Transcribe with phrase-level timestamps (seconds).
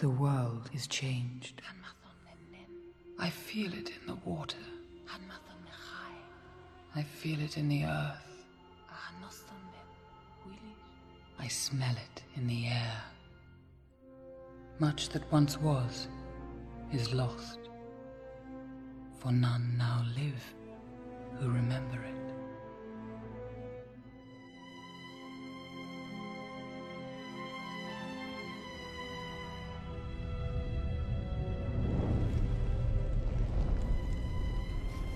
[0.00, 1.60] The world is changed.
[3.18, 4.56] I feel it in the water.
[6.96, 8.46] I feel it in the earth.
[11.38, 13.02] I smell it in the air.
[14.78, 16.08] Much that once was
[16.94, 17.58] is lost.
[19.18, 20.54] For none now live
[21.38, 22.19] who remember it.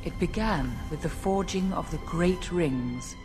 [0.05, 3.17] It began with the forging of the Great Rings.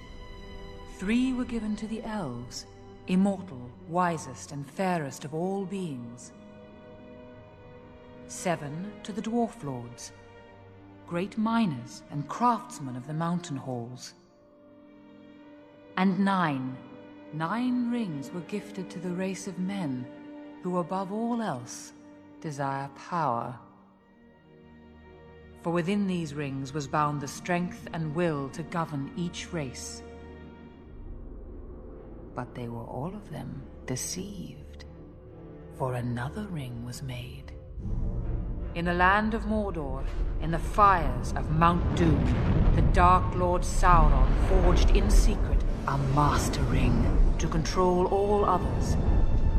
[0.97, 2.67] Three were given to the elves,
[3.07, 6.31] immortal, wisest, and fairest of all beings.
[8.27, 10.13] Seven to the Dwarf Lords,
[11.05, 14.13] great miners and craftsmen of the mountain halls.
[15.97, 16.77] And nine,
[17.33, 20.05] nine rings were gifted to the race of men
[20.63, 21.91] who, above all else,
[22.39, 23.59] desire power.
[25.61, 30.01] For within these rings was bound the strength and will to govern each race.
[32.33, 34.85] But they were all of them deceived,
[35.77, 37.51] for another ring was made.
[38.75, 40.05] In the land of Mordor,
[40.41, 42.23] in the fires of Mount Doom,
[42.75, 48.95] the Dark Lord Sauron forged in secret a master ring to control all others.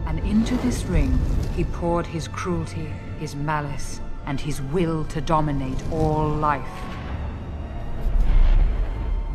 [0.07, 1.19] And into this ring
[1.57, 6.63] he poured his cruelty, his malice, and his will to dominate all life.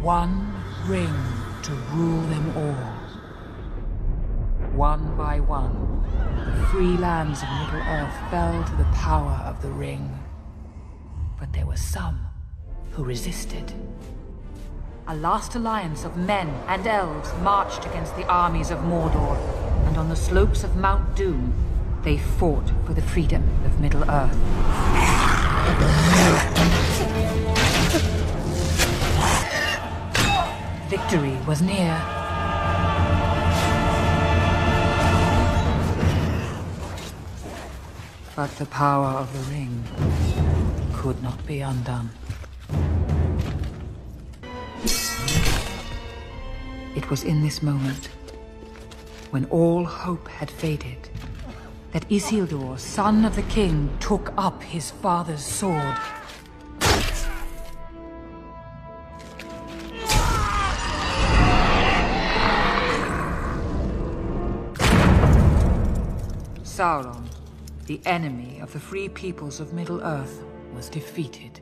[0.01, 0.55] One
[0.87, 1.13] ring
[1.63, 2.93] to rule them all.
[4.71, 6.01] One by one,
[6.45, 10.17] the free lands of Middle-earth fell to the power of the ring.
[11.37, 12.27] But there were some
[12.91, 13.73] who resisted.
[15.07, 19.35] A last alliance of men and elves marched against the armies of Mordor,
[19.87, 21.53] and on the slopes of Mount Doom,
[22.05, 24.31] they fought for the freedom of Middle-earth.
[30.87, 31.99] Victory was near.
[38.35, 39.83] But the power of the ring
[40.93, 42.11] could not be undone.
[46.95, 48.09] It was in this moment,
[49.31, 51.09] when all hope had faded,
[51.95, 55.95] that Isildur, son of the king, took up his father's sword.
[66.63, 67.25] Sauron,
[67.85, 70.43] the enemy of the free peoples of Middle-earth,
[70.75, 71.61] was defeated.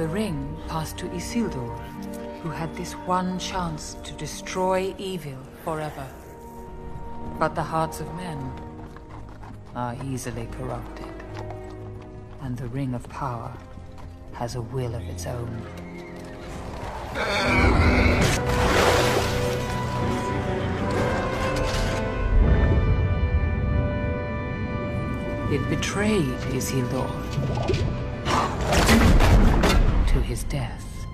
[0.00, 1.78] The ring passed to Isildur,
[2.40, 6.08] who had this one chance to destroy evil forever.
[7.38, 8.50] But the hearts of men
[9.76, 11.12] are easily corrupted.
[12.40, 13.52] And the Ring of Power
[14.32, 15.66] has a will of its own.
[25.52, 27.99] It betrayed Isildur
[30.10, 31.06] to his death.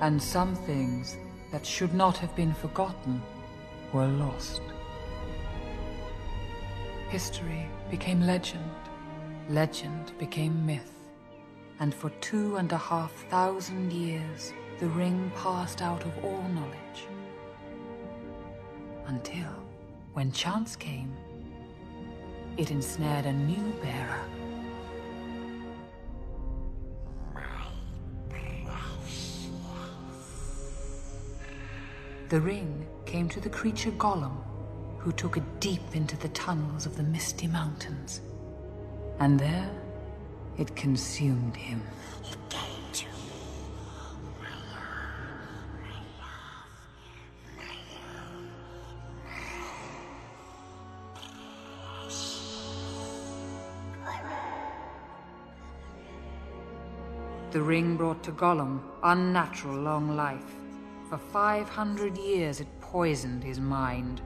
[0.00, 1.18] And some things
[1.52, 3.20] that should not have been forgotten
[3.92, 4.62] were lost.
[7.10, 8.70] History became legend,
[9.50, 10.94] legend became myth,
[11.80, 17.00] and for two and a half thousand years the ring passed out of all knowledge.
[19.06, 19.52] Until,
[20.14, 21.14] when chance came,
[22.58, 24.20] it ensnared a new bearer.
[32.28, 34.36] The ring came to the creature Gollum,
[34.98, 38.20] who took it deep into the tunnels of the Misty Mountains.
[39.20, 39.70] And there,
[40.58, 41.80] it consumed him.
[42.30, 42.36] It
[57.58, 60.54] The ring brought to Gollum unnatural long life.
[61.08, 64.20] For 500 years it poisoned his mind.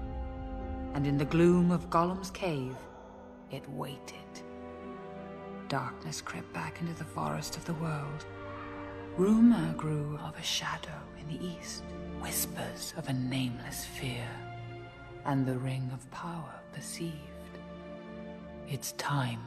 [0.93, 2.77] And in the gloom of Gollum's cave,
[3.51, 4.43] it waited.
[5.69, 8.27] Darkness crept back into the forest of the world.
[9.17, 11.85] Rumor grew of a shadow in the east,
[12.21, 14.29] whispers of a nameless fear.
[15.25, 17.15] And the ring of power perceived.
[18.69, 19.41] Its time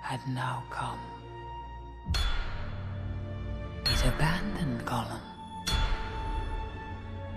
[0.00, 1.00] had now come.
[4.04, 5.20] Abandoned Gollum.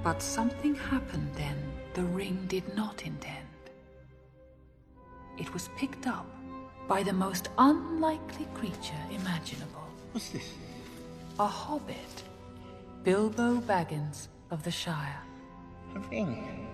[0.04, 1.56] But something happened then
[1.94, 3.46] the ring did not intend.
[5.38, 6.26] It was picked up
[6.88, 9.88] by the most unlikely creature imaginable.
[10.12, 10.54] What's this?
[11.38, 12.24] A hobbit.
[13.04, 15.22] Bilbo Baggins of the Shire.
[15.96, 16.65] A ring.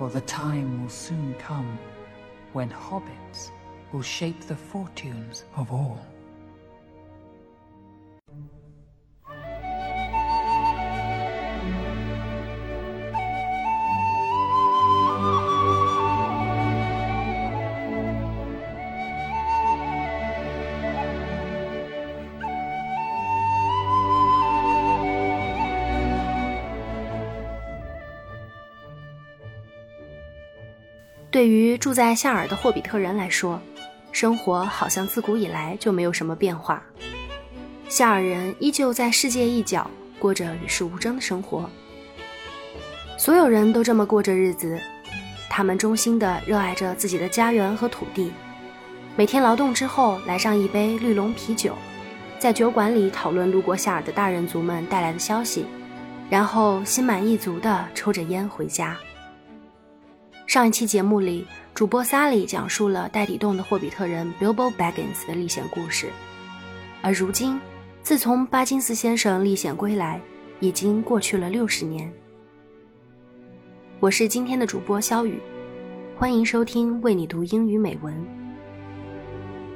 [0.00, 1.78] For the time will soon come
[2.54, 3.50] when hobbits
[3.92, 6.00] will shape the fortunes of all.
[31.40, 33.58] “对于住在夏尔的霍比特人来说，
[34.12, 36.82] 生活好像自古以来就没有什么变化。
[37.88, 41.70] 夏尔人依旧在世界一角过着与世无争的生活，
[43.16, 44.78] 所有人都这么过着日子。
[45.48, 48.30] 他们衷心地热爱着自己的家园和土地，
[49.16, 51.74] 每天劳动之后来上一杯绿龙啤酒，
[52.38, 55.64] 在酒馆里讨论路过夏尔的大人族们带来的消息，
[56.28, 58.94] 然后心满意足地抽着烟回家。
[60.50, 61.46] 上一期节目里。
[61.74, 66.08] 主播 Sally 讲述了戴底洞的霍比特人 Bilbo Baggins 的历险故事，
[67.02, 67.56] 而如今，
[68.02, 70.20] 自从巴金斯先生历险归来，
[70.58, 72.12] 已经过去了六十年。
[74.00, 75.38] 我是今天的主播肖雨，
[76.18, 78.12] 欢迎收听为你读英语美文。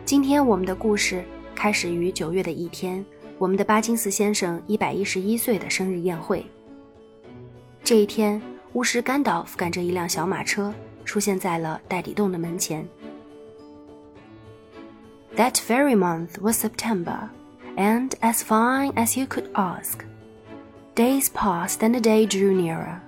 [0.04, 1.24] 今天我们的故事
[1.54, 3.06] 开始于九月的一天，
[3.38, 6.44] 我们的巴金斯先生一百一十一岁的生日宴会。
[7.84, 8.42] 这一天，
[8.74, 10.74] 巫师甘道夫赶着一辆小马车
[11.04, 12.86] 出现在了袋底洞的门前。
[15.36, 17.28] That very month was September,
[17.76, 20.04] and as fine as you could ask.
[20.96, 23.00] Days passed and the day drew nearer.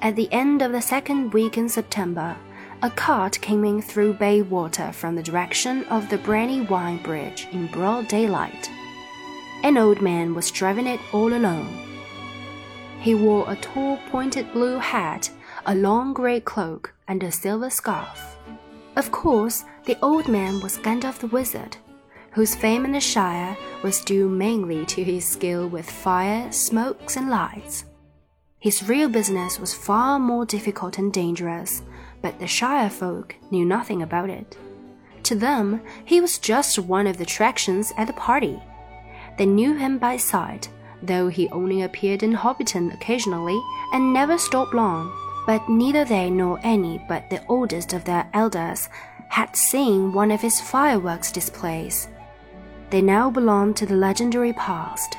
[0.00, 2.36] At the end of the second week in September,
[2.82, 8.08] a cart came in through Bywater from the direction of the Brandywine Bridge in broad
[8.08, 8.70] daylight.
[9.62, 11.85] An old man was driving it all alone.
[13.06, 15.30] He wore a tall pointed blue hat,
[15.64, 18.36] a long grey cloak, and a silver scarf.
[18.96, 21.76] Of course, the old man was Gandalf the Wizard,
[22.32, 27.30] whose fame in the Shire was due mainly to his skill with fire, smokes, and
[27.30, 27.84] lights.
[28.58, 31.82] His real business was far more difficult and dangerous,
[32.22, 34.58] but the Shire folk knew nothing about it.
[35.22, 38.60] To them, he was just one of the attractions at the party.
[39.38, 40.70] They knew him by sight,
[41.02, 43.60] though he only appeared in Hobbiton occasionally
[43.92, 45.12] and never stopped long
[45.46, 48.88] but neither they nor any but the oldest of their elders
[49.28, 52.08] had seen one of his fireworks displays.
[52.90, 55.16] They now belonged to the legendary past.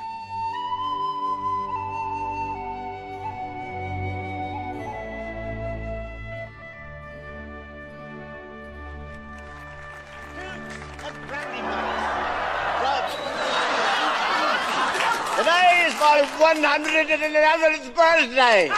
[16.22, 18.70] My 111th birthday!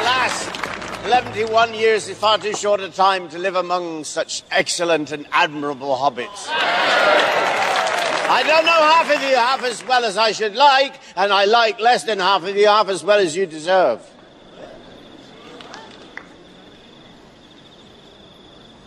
[0.00, 0.44] Alas,
[1.08, 5.96] 71 years is far too short a time to live among such excellent and admirable
[5.96, 6.48] hobbits.
[8.26, 11.44] I don't know half of you half as well as I should like, and I
[11.46, 14.10] like less than half of you half as well as you deserve.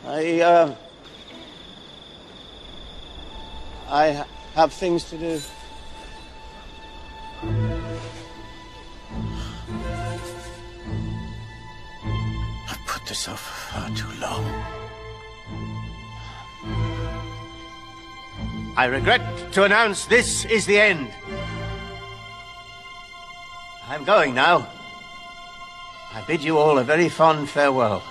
[0.05, 0.75] I, uh,
[3.89, 4.25] I
[4.57, 5.39] have things to do.
[12.67, 14.43] I've put this off for far too long.
[18.75, 19.21] I regret
[19.51, 21.07] to announce this is the end.
[23.87, 24.67] I'm going now.
[26.15, 28.01] I bid you all a very fond farewell.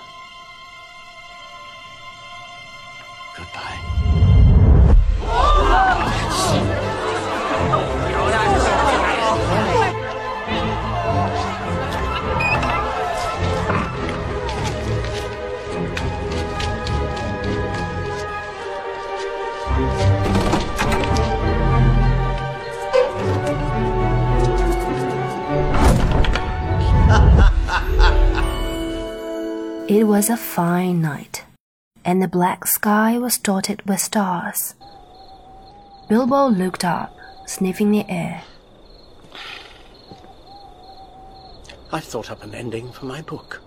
[29.97, 31.43] It was a fine night,
[32.05, 34.75] and the black sky was dotted with stars.
[36.07, 38.43] Bilbo looked up, sniffing the air.
[41.91, 43.59] I've thought up an ending for my book.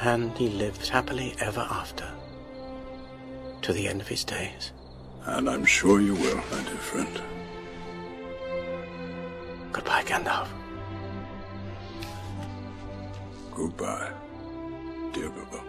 [0.00, 2.08] And he lived happily ever after,
[3.62, 4.70] to the end of his days.
[5.24, 7.20] And I'm sure you will, my dear friend.
[9.72, 10.46] Goodbye, Gandalf.
[13.60, 14.10] Goodbye,
[15.12, 15.62] dear Bilbo.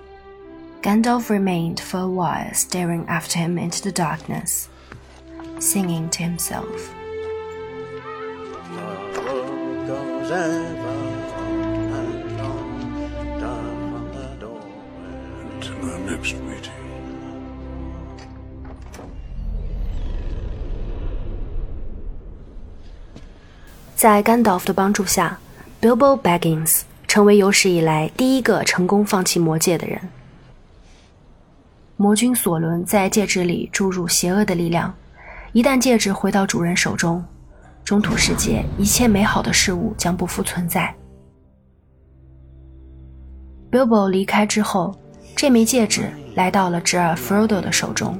[0.81, 4.69] Gandalf remained for a while staring after him into the darkness,
[5.59, 6.93] singing to himself.
[15.51, 16.71] Until our next meeting.
[25.81, 29.99] Bilbo Baggins 成为有史以来第一个成功放弃魔戒的人。
[31.97, 34.95] 魔君索伦在戒指里注入邪恶的力量，
[35.51, 37.21] 一旦戒指回到主人手中，
[37.83, 40.95] 中土世界一切美好的事物将不复存在。
[43.69, 44.97] Bilbo 离开之后，
[45.35, 48.17] 这枚戒指来到了侄儿 Frodo 的手中。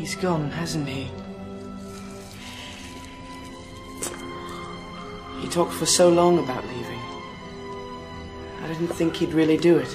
[0.00, 1.10] He's gone, hasn't he?
[5.42, 6.98] He talked for so long about leaving.
[8.62, 9.94] I didn't think he'd really do it.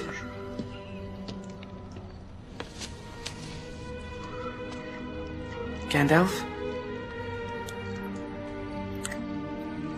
[5.88, 6.30] Gandalf?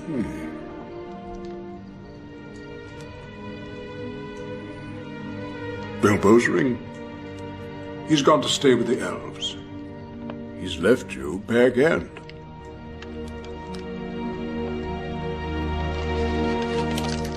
[0.06, 0.22] Hmm.
[6.00, 6.78] Bilbo's ring.
[8.08, 9.58] He's gone to stay with the elves.
[10.78, 12.08] Left you Bag End.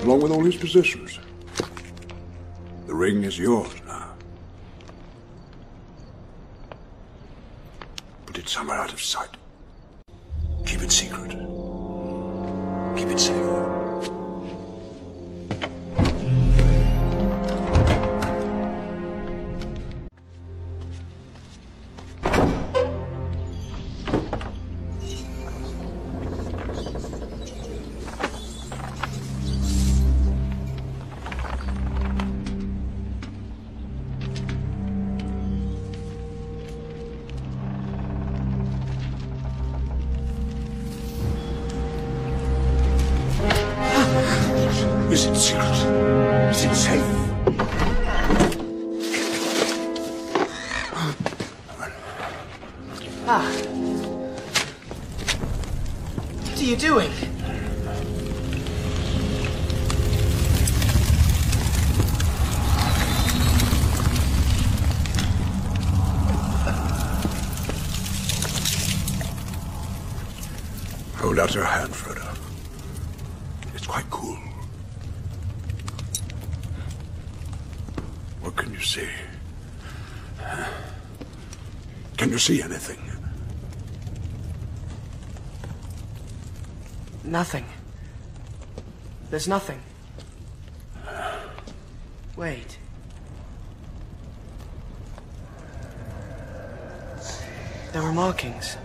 [0.04, 1.18] Along with all his possessions.
[2.86, 4.14] The ring is yours now.
[8.26, 9.30] Put it somewhere out of sight.
[56.72, 57.10] You doing?
[71.16, 72.36] Hold out your hand, Frodo.
[73.74, 74.38] It's quite cool.
[78.40, 79.08] What can you see?
[82.16, 83.11] Can you see anything?
[87.32, 87.64] Nothing.
[89.30, 89.80] There's nothing.
[92.36, 92.76] Wait.
[97.94, 98.76] There are markings.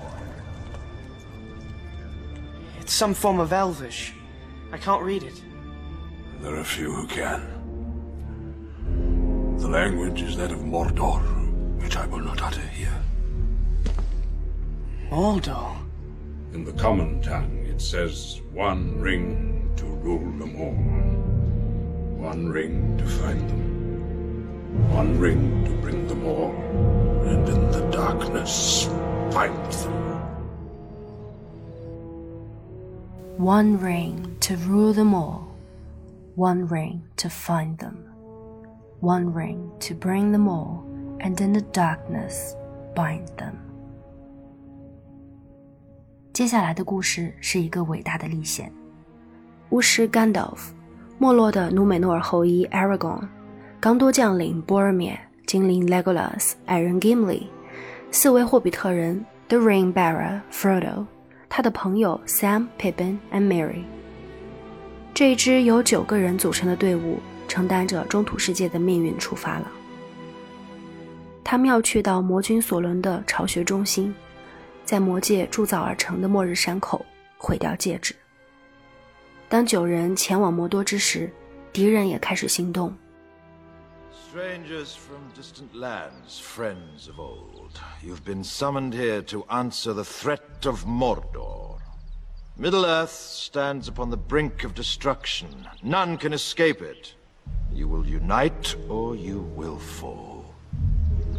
[2.79, 4.13] It's some form of Elvish.
[4.71, 5.43] I can't read it.
[6.39, 7.41] There are few who can.
[9.57, 11.19] The language is that of Mordor,
[11.81, 12.97] which I will not utter here.
[15.09, 15.75] Mordor.
[16.53, 20.73] In the common tongue, it says one ring to rule them all,
[22.17, 26.55] one ring to find them, one ring to bring them all,
[27.23, 28.85] and in the darkness
[29.31, 29.93] find them.
[33.37, 35.55] One ring to rule them all,
[36.33, 37.97] one ring to find them,
[39.01, 40.83] one ring to bring them all,
[41.19, 42.55] and in the darkness
[42.95, 43.66] bind them.
[46.37, 48.71] 接下来的故事是一个伟大的历险。
[49.71, 50.67] 巫师 Gandalf，
[51.17, 53.27] 没落的努美诺尔后裔 Aragorn，
[53.79, 55.17] 刚多将领 Boromir，
[55.47, 57.47] 精灵 Legolas，矮人 Gimli，
[58.11, 61.07] 四位霍比特人 The Ring Bearer Frodo，
[61.49, 63.81] 他的朋友 Sam、Pippin and Merry。
[65.15, 67.17] 这一支由九个人组成的队伍，
[67.47, 69.71] 承担着中土世界的命运出发了。
[71.43, 74.13] 他们要去到魔君索伦的巢穴中心，
[74.86, 77.04] 在魔界铸造而成的末日山口
[77.38, 78.14] 毁掉戒指。
[79.48, 81.32] 当九人前往魔多之时，
[81.72, 82.94] 敌人也开始行动。
[84.32, 90.86] Strangers from distant lands, friends of old, you've been summoned here to answer the threat of
[90.86, 91.76] Mordor.
[92.58, 95.48] Middle-earth stands upon the brink of destruction.
[95.82, 97.14] None can escape it.
[97.72, 100.35] You will unite, or you will fall.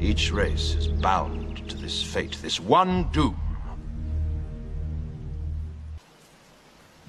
[0.01, 3.37] Each race is bound to this fate, this one doom.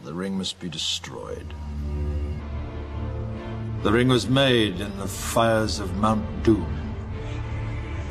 [0.04, 1.54] The ring must be destroyed.
[3.84, 6.96] The ring was made in the fires of Mount Doom.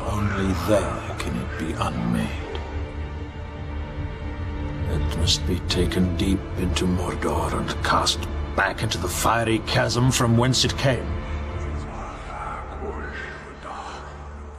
[0.00, 2.30] Only there can it be unmade.
[4.90, 8.20] It must be taken deep into Mordor and cast
[8.54, 11.17] back into the fiery chasm from whence it came.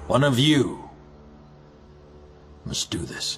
[0.10, 0.90] One of you
[2.66, 3.38] must do this.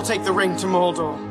[0.00, 1.29] Will take the ring to Mordor.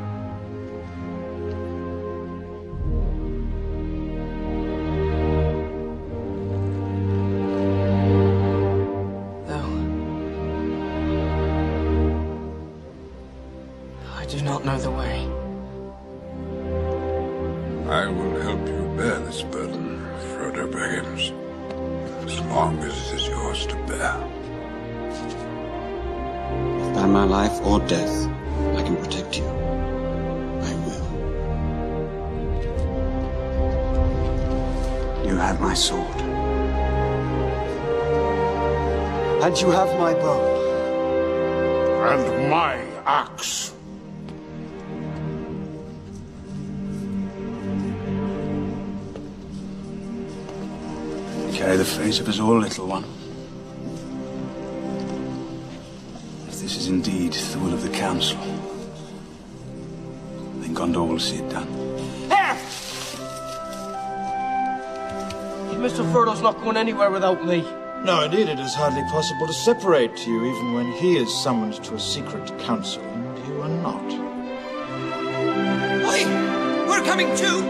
[39.60, 40.40] And you have my bow.
[42.08, 43.74] And my axe.
[51.52, 53.04] Carry the fate of us all, little one.
[56.48, 58.40] If this is indeed the will of the Council,
[60.60, 61.68] then Gondor will see it done.
[62.30, 62.56] There!
[65.76, 66.10] Mr.
[66.10, 67.62] Frodo's not going anywhere without me.
[68.04, 71.94] No, indeed, it is hardly possible to separate you, even when he is summoned to
[71.94, 74.02] a secret council, and you are not.
[76.08, 76.26] Wait!
[76.88, 77.62] We're coming too!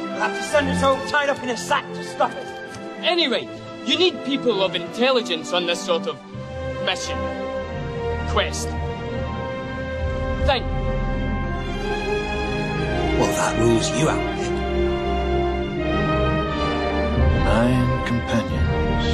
[0.00, 2.46] We'll have to send us all tied up in a sack to stop it.
[3.00, 3.46] Anyway,
[3.84, 6.18] you need people of intelligence on this sort of
[6.86, 7.18] mission.
[8.28, 8.68] Quest.
[10.46, 10.64] Thank
[13.18, 14.37] Well, that rules you out.
[17.48, 19.04] Nine companions.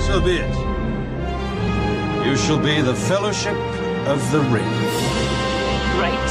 [0.00, 0.54] So be it.
[2.24, 3.56] You shall be the Fellowship
[4.06, 4.72] of the Ring.
[6.00, 6.30] Right.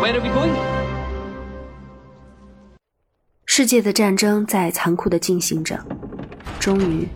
[0.00, 0.54] Where are we going?
[3.44, 5.78] 世界的战争在残酷的进行着。
[6.58, 7.06] 终于，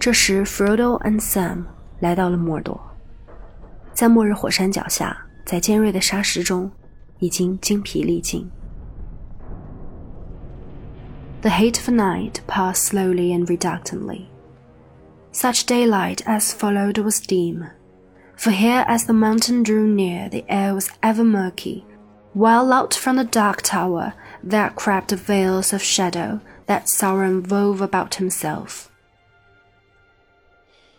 [0.00, 1.64] 这时 Frodo and Sam
[2.00, 2.80] 来到了莫尔多，
[3.92, 6.68] 在末日火山脚下，在尖锐的沙石中，
[7.20, 8.50] 已经精疲力尽。
[11.46, 14.28] The hateful night passed slowly and reluctantly.
[15.30, 17.70] Such daylight as followed was dim,
[18.34, 21.86] for here as the mountain drew near, the air was ever murky,
[22.32, 28.16] while out from the dark tower there crept veils of shadow that Sauron wove about
[28.16, 28.90] himself.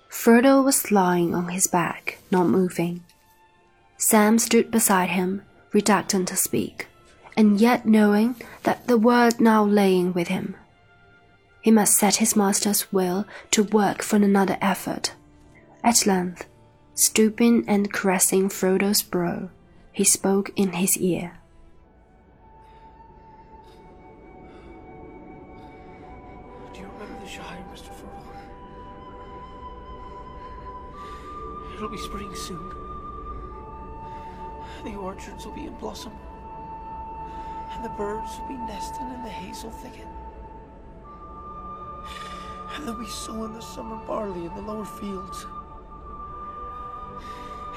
[0.10, 3.04] Frodo was lying on his back, not moving.
[3.98, 5.42] Sam stood beside him,
[5.74, 6.88] reluctant to speak,
[7.38, 10.56] and yet knowing that the word now laying with him.
[11.62, 15.14] He must set his master's will to work for another effort.
[15.84, 16.48] At length,
[16.96, 19.50] stooping and caressing Frodo's brow,
[19.94, 21.38] he spoke in his ear.
[26.74, 27.92] Do you remember the Shire, Mr.
[27.94, 28.34] Frodo?
[31.76, 32.70] It'll be spring soon.
[34.84, 36.14] The orchards will be in blossom.
[37.78, 40.08] And the birds will be nesting in the hazel thicket.
[42.74, 45.46] And they'll be sowing the summer barley in the lower fields.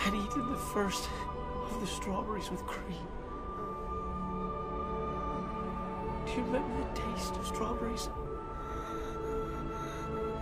[0.06, 1.06] And eating the first
[1.70, 3.06] of the strawberries with cream.
[6.24, 8.08] Do you remember the taste of strawberries?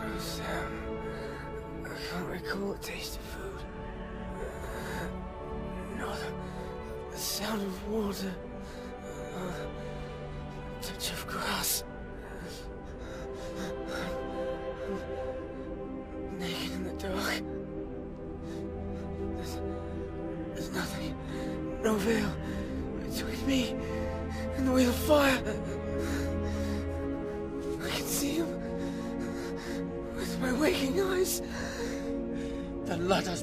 [0.01, 0.73] Oh, Sam.
[1.85, 3.61] I can't recall the taste of food.
[5.99, 8.33] No, the, the sound of water.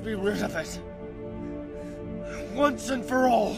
[0.05, 0.79] Be rid of it.
[2.53, 3.57] Once and for all.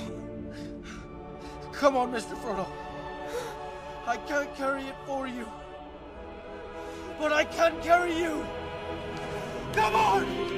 [1.74, 2.38] Come on, Mr.
[2.42, 2.66] Frodo.
[4.06, 5.46] I can't carry it for you.
[7.20, 8.46] But I can carry you.
[9.74, 10.57] Come on!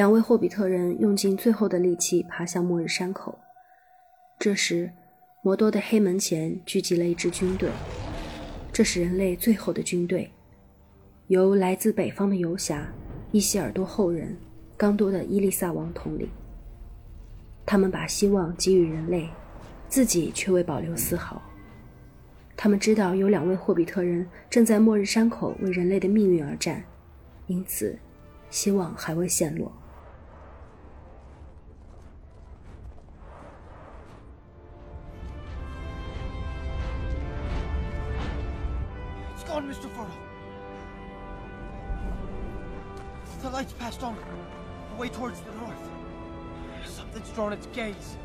[0.00, 3.38] 两位霍比特人用尽最后的力气爬向末日山口。
[4.38, 4.90] 这时，
[5.42, 7.68] 摩多的黑门前聚集了一支军队，
[8.72, 10.32] 这是人类最后的军队，
[11.26, 12.90] 由来自北方的游侠
[13.30, 14.34] 伊希尔多后人
[14.74, 16.26] 刚多的伊丽萨王统领。
[17.66, 19.28] 他们把希望给予人类，
[19.86, 21.42] 自己却未保留丝毫。
[22.56, 26.82] 他们知道有两位霍比特人正在末日山口为人类的命运而战，
[27.48, 27.98] 因此，
[28.48, 29.70] 希望还未陷落。
[43.60, 44.16] Light's passed on,
[44.96, 45.90] away towards the north.
[46.86, 48.16] Something's drawn its gaze.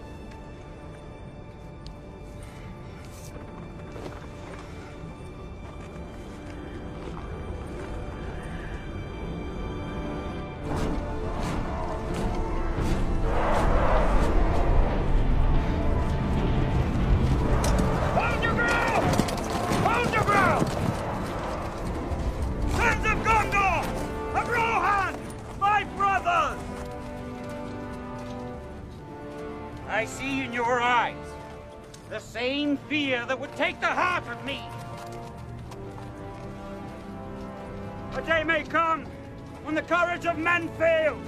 [39.66, 41.26] When the courage of men fails,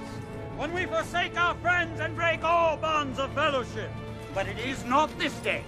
[0.58, 3.92] when we forsake our friends and break all bonds of fellowship.
[4.34, 5.64] But it is not this day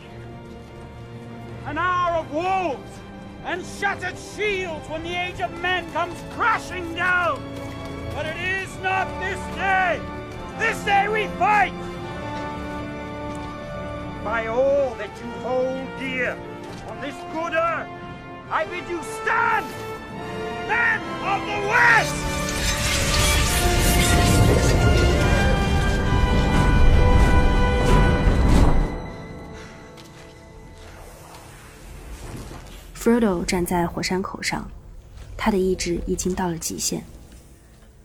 [1.65, 2.91] an hour of wolves
[3.45, 7.41] and shattered shields when the age of men comes crashing down.
[8.13, 10.01] But it is not this day.
[10.57, 11.73] This day we fight.
[14.23, 16.37] By all that you hold dear
[16.87, 17.89] on this good earth,
[18.51, 19.65] I bid you stand,
[20.67, 22.38] men of the West!
[32.98, 34.70] Frodo 站在火山口上，
[35.36, 37.04] 他的意志已经到了极限。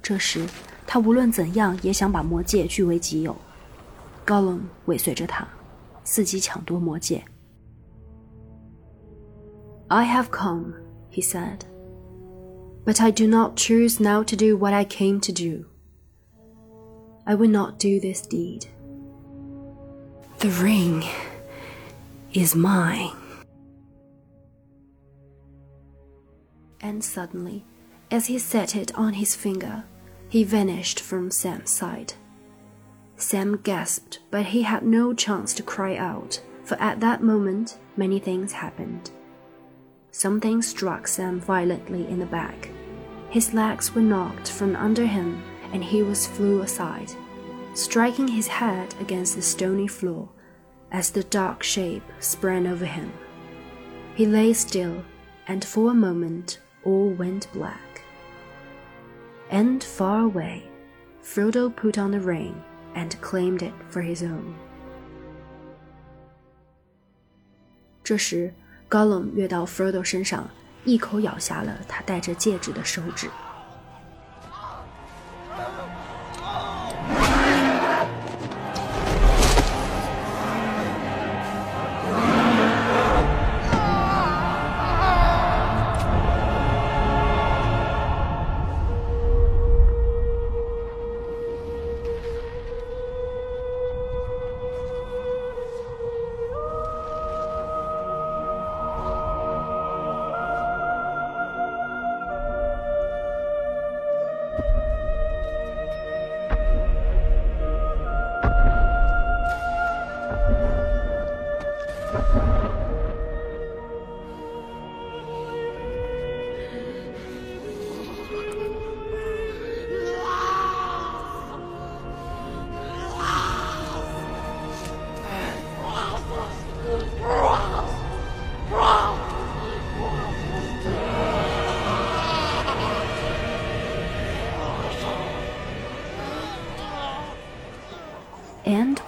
[0.02, 0.46] 这时，
[0.88, 3.36] 他无论怎样也想把魔戒据为己有。
[4.26, 5.48] Gollum 尾随着他，
[6.06, 7.24] 伺机抢夺魔戒。
[9.88, 10.74] I have come,
[11.12, 11.62] he said,
[12.86, 15.66] but I do not choose now to do what I came to do.
[17.26, 18.66] I will not do this deed.
[20.40, 21.04] The ring
[22.34, 23.12] is mine.
[26.85, 27.65] And suddenly,
[28.11, 29.85] as he set it on his finger,
[30.29, 32.17] he vanished from Sam's sight.
[33.17, 38.19] Sam gasped, but he had no chance to cry out, for at that moment many
[38.19, 39.11] things happened.
[40.11, 42.69] Something struck Sam violently in the back.
[43.31, 45.43] His legs were knocked from under him,
[45.73, 47.11] and he was flew aside,
[47.73, 50.29] striking his head against the stony floor
[50.93, 53.11] as the dark shape sprang over him.
[54.15, 55.03] He lay still,
[55.49, 58.03] and for a moment all went black.
[59.51, 60.63] And far away,
[61.23, 62.55] Frodo put on the ring
[62.95, 64.55] and claimed it for his own.
[68.03, 68.53] 这时
[68.91, 69.33] ，Gollum
[69.67, 70.49] Frodo 身上，
[70.85, 73.29] 一口咬下了他戴着戒指的手指。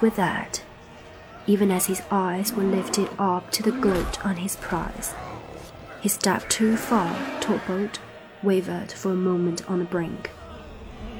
[0.00, 0.62] With that,
[1.46, 5.14] even as his eyes were lifted up to the glint on his prize,
[6.00, 7.98] he stepped too far, toppled,
[8.42, 10.30] wavered for a moment on the brink,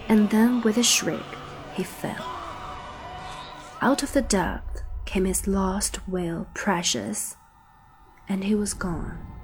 [0.08, 1.24] and then with a shriek
[1.74, 2.24] he fell.
[3.80, 7.36] Out of the depth came his last wail, precious,
[8.28, 9.35] and he was gone.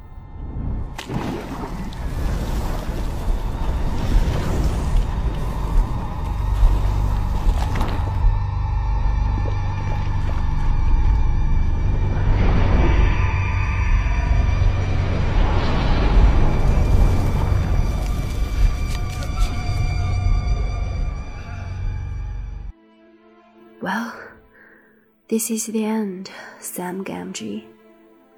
[25.33, 27.64] This is the end, Sam Gamgee,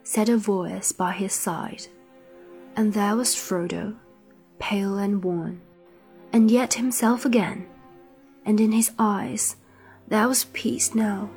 [0.05, 1.89] said a voice by his side.
[2.77, 3.97] And there was Frodo,
[4.61, 5.61] pale and worn,
[6.33, 7.67] and yet himself again.
[8.47, 9.57] And in his eyes
[10.07, 11.31] there was peace now,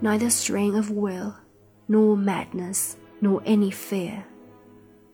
[0.00, 1.36] neither strain of will,
[1.86, 4.24] nor madness, nor any fear.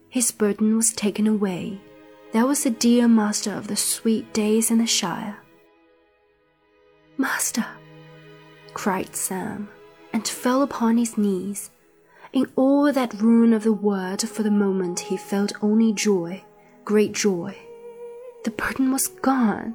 [0.09, 1.83] His burden was taken away.
[2.33, 5.37] There was the dear master of the sweet days in the Shire.
[7.19, 7.67] Master!
[8.77, 9.71] Cried Sam,
[10.13, 11.71] and fell upon his knees.
[12.35, 16.45] In all that ruin of the world, for the moment he felt only joy,
[16.85, 17.57] great joy.
[18.45, 19.75] The burden was gone.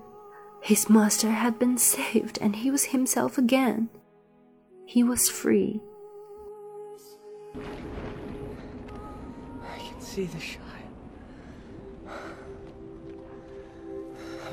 [0.61, 3.89] His master had been saved, and he was himself again.
[4.85, 5.81] He was free.
[7.55, 7.59] I
[9.79, 10.59] can see the Shire.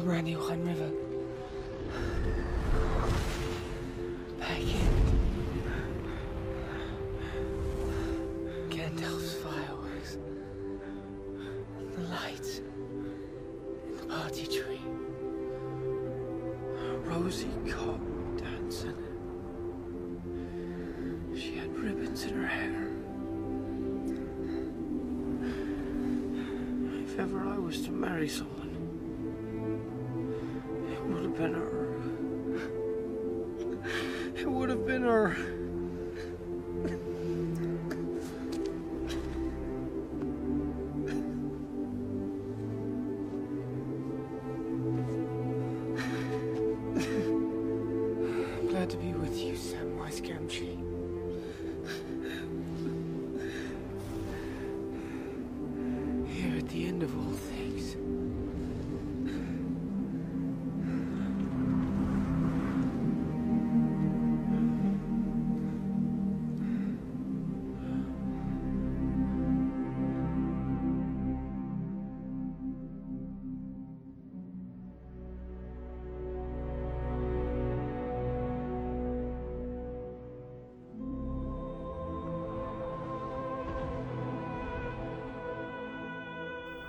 [0.00, 1.07] Brandywine River.
[4.48, 4.68] Back in.
[8.70, 10.16] Gandalf's fireworks.
[11.94, 12.62] The lights.
[13.98, 14.80] The party tree.
[17.04, 18.00] Rosie Cobb
[18.38, 18.96] dancing.
[21.36, 22.88] She had ribbons in her hair.
[27.04, 28.70] If ever I was to marry someone,
[30.90, 31.87] it would have been her.
[35.08, 35.47] Would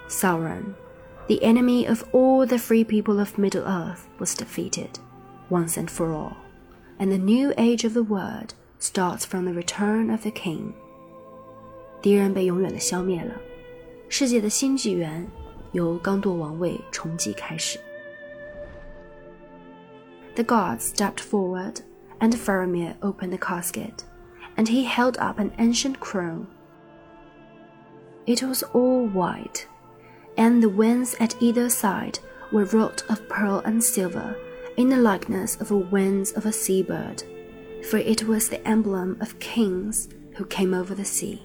[0.08, 0.74] Sauron,
[1.26, 4.98] the enemy of all the free people of Middle Earth, was defeated,
[5.48, 6.36] once and for all,
[6.98, 10.74] and the new age of the world starts from the return of the king.
[12.02, 13.34] 敌人被永远的消灭了，
[14.08, 15.26] 世界的新纪元
[15.72, 17.78] 由刚铎王位重启开始。
[20.34, 21.76] The gods stepped forward,
[22.18, 24.04] and Faramir opened the casket,
[24.56, 26.46] and he held up an ancient crown.
[28.26, 29.66] It was all white,
[30.39, 32.17] and the wings at either side
[32.51, 34.37] were wrought of pearl and silver
[34.77, 37.21] in the likeness of the wings of a sea bird,
[37.89, 41.43] for it was the emblem of kings who came over the sea.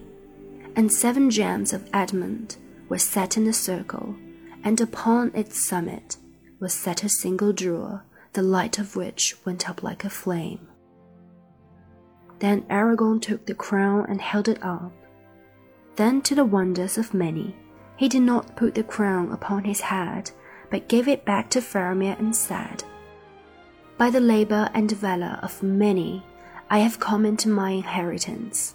[0.76, 2.56] and seven gems of adamant
[2.88, 4.16] were set in a circle,
[4.64, 6.16] and upon its summit
[6.60, 8.00] was set a single jewel,
[8.32, 10.66] the light of which went up like a flame.
[12.40, 14.92] Then Aragorn took the crown and held it up.
[15.96, 17.54] Then, to the wonders of many,
[17.96, 20.30] he did not put the crown upon his head,
[20.70, 22.82] but gave it back to Faramir and said,
[23.96, 26.24] By the labor and valor of many,
[26.70, 28.74] I have come into my inheritance.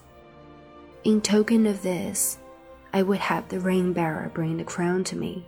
[1.03, 2.37] In token of this,
[2.93, 5.45] I would have the ring bearer bring the crown to me,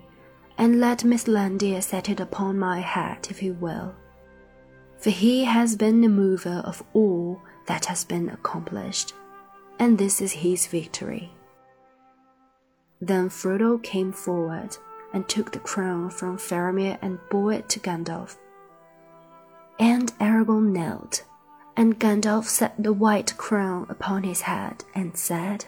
[0.58, 3.96] and let Mithrandir set it upon my head if he will.
[4.98, 9.14] For he has been the mover of all that has been accomplished,
[9.80, 11.32] and this is his victory.
[13.02, 14.78] Then Frodo came forward
[15.12, 18.38] and took the crown from Faramir and bore it to Gandalf.
[19.80, 21.24] And Aragorn knelt,
[21.76, 25.66] and Gandalf set the white crown upon his head and said,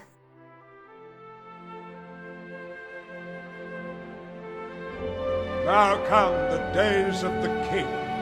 [5.65, 8.12] Now come the days of the king.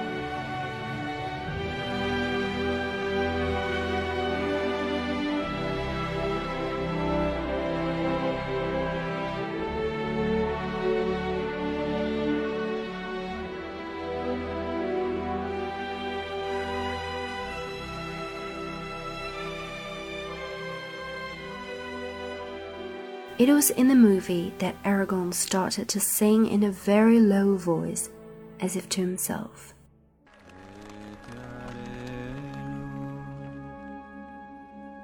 [23.41, 28.11] It was in the movie that Aragorn started to sing in a very low voice,
[28.59, 29.73] as if to himself.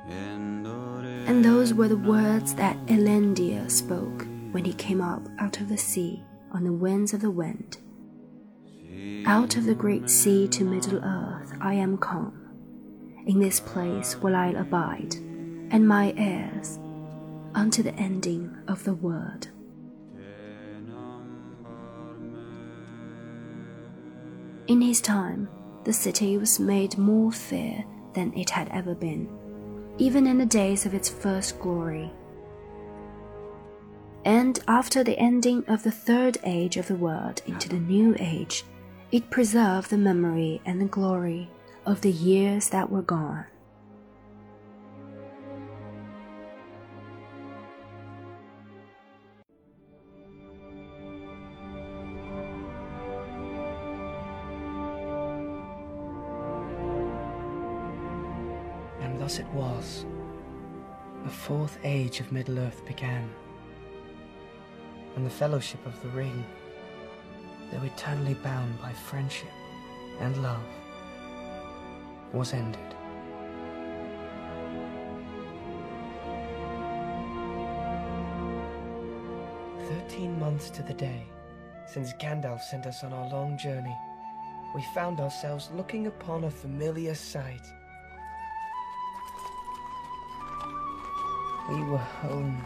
[0.08, 5.76] And those were the words that Elendil spoke when he came up out of the
[5.76, 7.80] sea on the winds of the wind.
[9.26, 12.40] Out of the great sea to Middle Earth I am come.
[13.26, 15.16] In this place will I abide,
[15.72, 16.78] and my heirs
[17.56, 19.48] unto the ending of the word.
[24.68, 25.48] In his time,
[25.86, 29.30] the city was made more fair than it had ever been,
[29.98, 32.12] even in the days of its first glory.
[34.26, 38.66] And after the ending of the third age of the world into the new age,
[39.12, 41.50] it preserved the memory and the glory
[41.86, 43.46] of the years that were gone.
[59.40, 60.06] It was.
[61.24, 63.30] The fourth age of Middle-earth began.
[65.16, 66.46] And the Fellowship of the Ring,
[67.72, 69.50] though eternally bound by friendship
[70.20, 70.64] and love,
[72.34, 72.80] was ended.
[79.88, 81.28] Thirteen months to the day
[81.88, 83.96] since Gandalf sent us on our long journey,
[84.76, 87.62] we found ourselves looking upon a familiar sight.
[91.70, 92.64] We were home.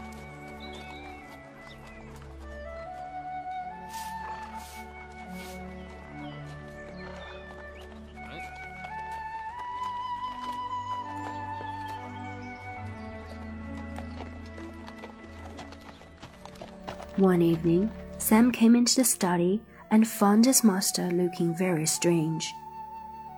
[17.16, 19.60] One evening, Sam came into the study
[19.90, 22.54] and found his master looking very strange.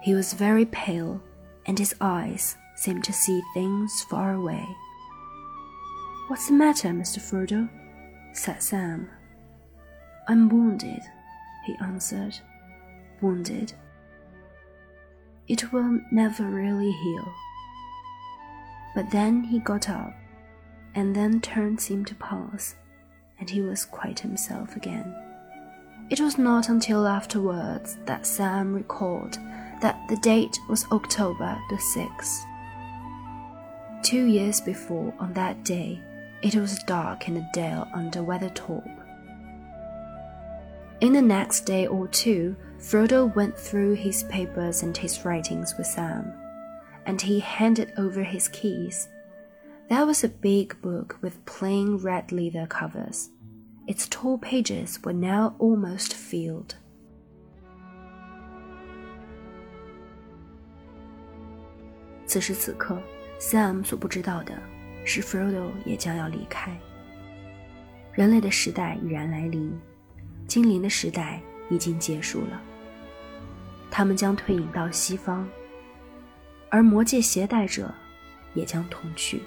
[0.02, 1.22] He was very pale,
[1.66, 4.66] and his eyes seemed to see things far away.
[6.28, 7.18] What's the matter, Mr.
[7.18, 7.68] Frodo?
[8.32, 9.10] said Sam.
[10.26, 11.02] I'm wounded,
[11.66, 12.34] he answered.
[13.20, 13.74] Wounded.
[15.46, 17.34] It will never really heal.
[18.94, 20.14] But then he got up,
[20.94, 22.76] and then turn seemed to pass,
[23.38, 25.14] and he was quite himself again.
[26.08, 29.34] It was not until afterwards that Sam recalled
[29.82, 32.44] that the date was October the 6th.
[34.02, 36.00] Two years before, on that day,
[36.44, 38.86] it was dark in the dale under Weathertop.
[41.00, 45.86] In the next day or two, Frodo went through his papers and his writings with
[45.86, 46.34] Sam,
[47.06, 49.08] and he handed over his keys.
[49.88, 53.30] That was a big book with plain red leather covers.
[53.86, 56.74] Its tall pages were now almost filled.
[63.38, 63.82] Sam
[65.04, 66.76] 是 Frodo 也将要离开。
[68.12, 69.76] 人类的时代已然来临，
[70.46, 72.60] 精灵的时代已经结束了。
[73.90, 75.48] 他们将退隐到西方，
[76.68, 77.92] 而魔戒携带者
[78.54, 79.42] 也将同去。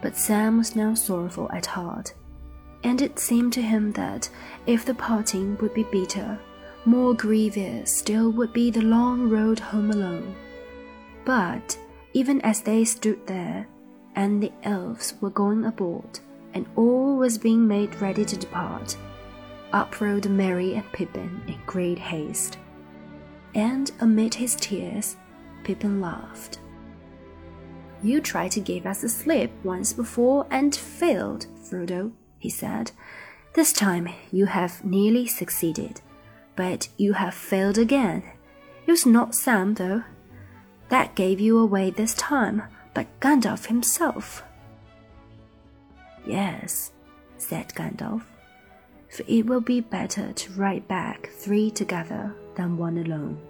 [0.00, 2.12] But Sam was now sorrowful at heart,
[2.82, 4.28] and it seemed to him that
[4.66, 6.36] if the parting would be bitter,
[6.84, 10.34] more grievous still would be the long road home alone.
[11.24, 11.76] But
[12.12, 13.66] even as they stood there,
[14.18, 16.18] and the elves were going aboard,
[16.52, 18.96] and all was being made ready to depart,
[19.72, 22.58] up rode Merry and Pippin in great haste.
[23.54, 25.16] And amid his tears,
[25.62, 26.58] Pippin laughed.
[28.02, 32.10] You tried to give us a slip once before and failed, Frodo,
[32.40, 32.90] he said.
[33.54, 36.00] This time you have nearly succeeded,
[36.56, 38.24] but you have failed again.
[38.84, 40.02] It was not Sam, though.
[40.88, 42.64] That gave you away this time,
[42.98, 44.42] but Gandalf himself.
[46.26, 46.90] Yes,
[47.36, 48.22] said Gandalf,
[49.08, 53.40] for it will be better to ride back three together than one alone.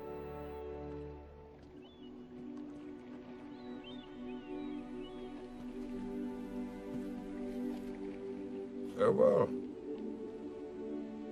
[8.98, 9.48] Farewell,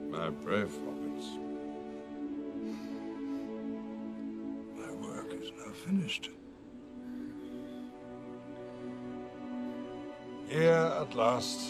[0.09, 1.37] my brave hobbits.
[4.75, 6.31] My work is now finished.
[10.49, 11.61] Here, at last,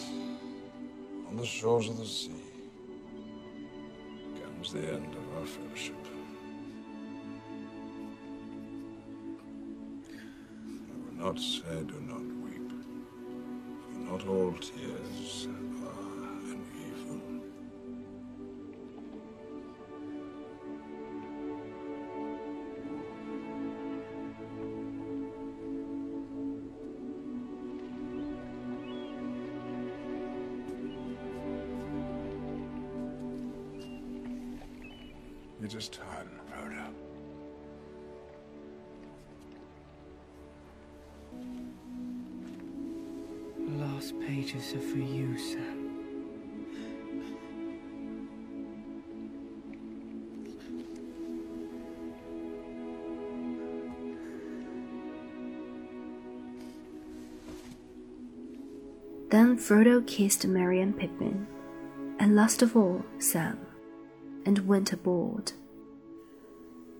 [1.27, 2.31] on the shores of the sea,
[4.41, 5.95] comes the end of our fellowship.
[10.13, 12.71] I will not say do not weep,
[13.91, 15.47] for not all tears
[44.73, 45.87] are for you, Sam.
[59.29, 61.47] Then Frodo kissed Merry and Pippin,
[62.19, 63.59] and last of all Sam,
[64.45, 65.51] and went aboard.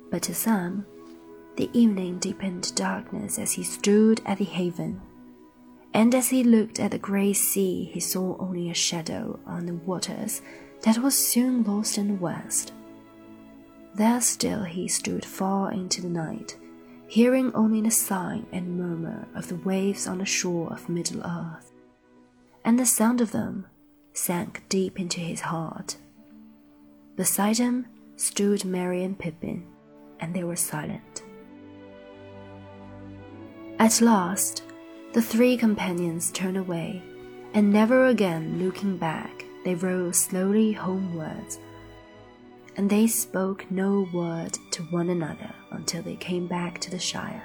[0.09, 0.85] But to Sam,
[1.57, 5.01] the evening deepened to darkness as he stood at the haven,
[5.97, 9.73] and as he looked at the grey sea, he saw only a shadow on the
[9.73, 10.43] waters
[10.83, 12.71] that was soon lost in the west.
[13.95, 16.55] There still he stood far into the night,
[17.07, 21.71] hearing only the sigh and murmur of the waves on the shore of Middle Earth,
[22.63, 23.65] and the sound of them
[24.13, 25.97] sank deep into his heart.
[27.15, 27.87] Beside him
[28.17, 29.65] stood Merry and Pippin,
[30.19, 31.23] and they were silent.
[33.79, 34.61] At last,
[35.17, 37.01] the three companions turned away,
[37.55, 41.57] and never again looking back, they rode slowly homewards.
[42.75, 47.41] And they spoke no word to one another until they came back to the Shire.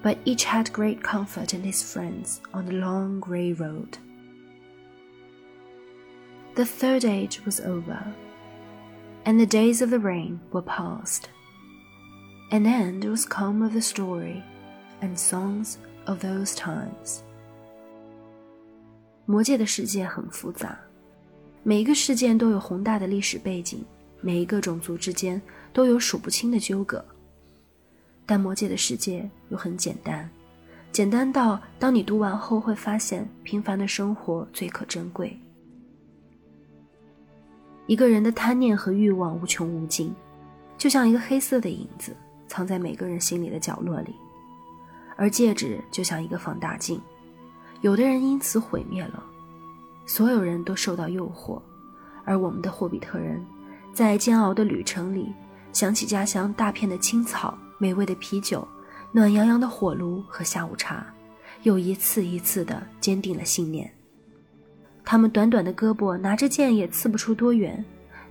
[0.00, 3.98] But each had great comfort in his friends on the long grey road.
[6.54, 8.14] The third age was over,
[9.24, 11.30] and the days of the rain were past.
[12.52, 14.44] An end was come of the story,
[15.02, 15.78] and songs
[16.08, 17.20] of those times.
[19.26, 20.78] 魔界的世界很复杂，
[21.62, 23.84] 每一个事件都有宏大的历史背景，
[24.22, 25.40] 每一个种族之间
[25.72, 27.04] 都有数不清的纠葛。
[28.24, 30.28] 但魔界的世界又很简单，
[30.92, 35.38] 简单到当你读完后会发现，平凡的生活最可珍贵。
[37.86, 40.14] 一个人的贪念和欲望无穷无尽，
[40.76, 42.14] 就像一个黑色的影子，
[42.46, 44.14] 藏在每个人心里的角落里。
[45.18, 47.00] 而戒指就像一个放大镜，
[47.80, 49.20] 有的人因此毁灭了，
[50.06, 51.60] 所有人都受到诱惑。
[52.24, 53.44] 而我们的霍比特人，
[53.92, 55.32] 在煎熬的旅程里，
[55.72, 58.66] 想起家乡大片的青草、美味的啤酒、
[59.10, 61.04] 暖洋洋的火炉和下午茶，
[61.64, 63.92] 又一次一次地坚定了信念。
[65.04, 67.84] 他们短短的胳膊拿着剑也刺不出多远，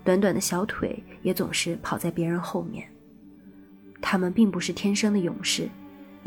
[0.06, 2.88] 短短的小腿也总是跑在别人后面。
[4.00, 5.68] 他们并不是天生的勇士，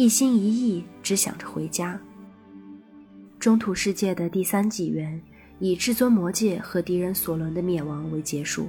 [0.01, 2.01] 一心一意只想着回家。
[3.39, 5.21] 中土世界的第三纪元
[5.59, 8.67] 以至尊魔界和敌人索伦的灭亡为结束，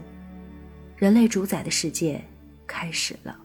[0.97, 2.21] 人类主宰的世界
[2.67, 3.39] 开始了。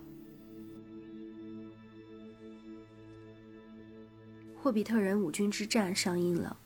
[4.57, 6.57] 霍比特人五军之战上映了。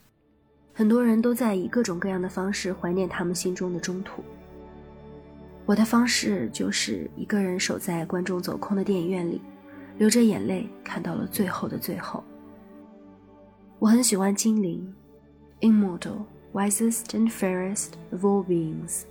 [0.73, 4.25] 很多人都在以各种各样的方式怀念他们心中的中土。
[5.67, 9.39] 我的方式就是一个人守在观众走空的电影院里，
[10.01, 12.25] 流着眼泪看到了最后的最后。
[13.79, 14.95] 我很喜欢精灵
[15.61, 16.25] ，immortal,
[16.55, 19.03] wisest and fairest of all beings。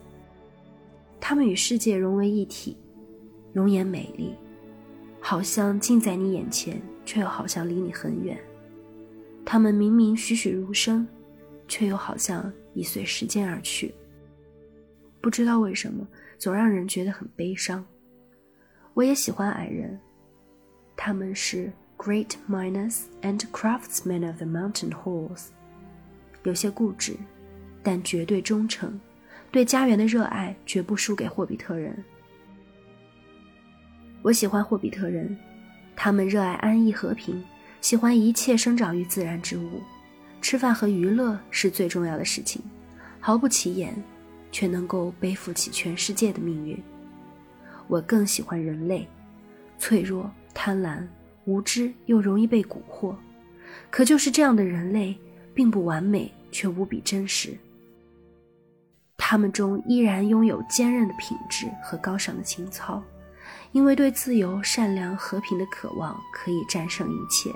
[1.21, 2.75] 他们与世界融为一体，
[3.53, 4.33] 容颜美丽，
[5.19, 8.35] 好像近在你眼前，却又好像离你很远。
[9.45, 11.07] 他们明明栩栩如生，
[11.67, 13.93] 却又好像已随时间而去。
[15.21, 16.07] 不知道为什么，
[16.39, 17.85] 总让人觉得很悲伤。
[18.95, 19.99] 我也喜欢矮人，
[21.01, 21.71] 他们是。
[22.01, 25.47] Great miners and craftsmen of the mountain halls，
[26.43, 27.17] 有些固执，
[27.83, 28.97] 但绝对忠诚，
[29.51, 32.01] 对家园的热爱绝不输给霍比特人。
[34.21, 35.37] 我喜欢霍比特人，
[35.93, 37.43] 他们热爱安逸和平，
[37.81, 39.81] 喜欢一切生长于自然之物，
[40.41, 42.61] 吃饭和娱乐是最重要的事情，
[43.19, 43.93] 毫不起眼，
[44.53, 46.81] 却能够背负起全世界的命运。
[47.89, 49.05] 我更喜欢人类，
[49.77, 50.31] 脆弱、
[50.61, 51.07] 贪婪。
[51.45, 53.15] 无知又容易被蛊惑，
[53.89, 55.17] 可就是这样的人类，
[55.55, 57.57] 并不完美，却无比真实。
[59.17, 63.01] 他们中依然拥有坚韧的品质和高尚的情操，
[63.71, 67.49] 因为对自由、善良、和平的渴望可以战胜一切。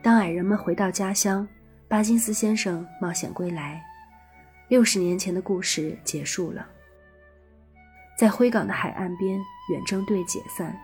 [0.00, 1.48] 当矮人们回到家乡，
[1.88, 3.82] 巴金斯先生冒险归来，
[4.68, 6.64] 六十年前的故事结束了。
[8.16, 9.36] 在灰港的海岸边，
[9.72, 10.78] 远征队解散。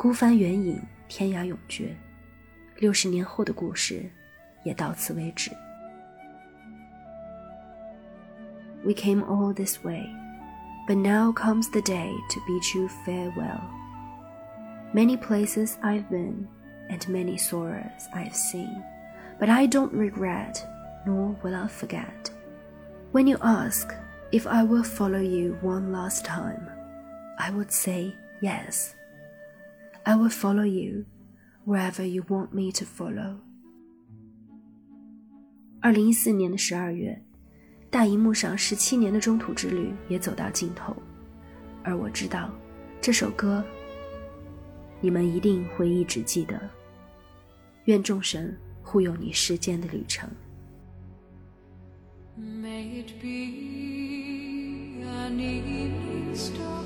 [0.00, 1.96] 孤帆远影，天涯永绝。
[2.78, 4.10] 六十年后的故事，
[4.64, 5.50] 也到此为止。
[8.84, 10.06] We came all this way,
[10.86, 13.60] but now comes the day to bid you farewell.
[14.92, 16.46] Many places I've been,
[16.88, 18.82] and many sorrows I've seen,
[19.40, 20.58] but I don't regret,
[21.04, 22.30] nor will I forget.
[23.12, 23.92] When you ask
[24.30, 26.68] if I will follow you one last time,
[27.38, 28.94] I would say yes.
[30.03, 31.05] I will follow you
[31.65, 33.37] wherever you want me to follow。
[35.79, 37.23] 二零一四年的十二月，
[37.89, 40.95] 大荧幕上十七年的中途之旅也走到尽头，
[41.83, 42.51] 而我知道
[42.99, 43.63] 这首歌
[44.99, 46.59] 你们一定会一直记得。
[47.85, 50.29] 愿众神护佑你世间的旅程。
[52.39, 56.85] May it be an evening star